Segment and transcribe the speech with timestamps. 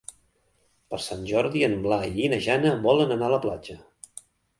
[0.93, 3.77] Per Sant Jordi en Blai i na Jana volen anar a la platja.